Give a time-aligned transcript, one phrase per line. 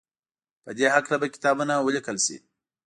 [0.63, 2.37] په دې هکله به کتابونه وليکل شي.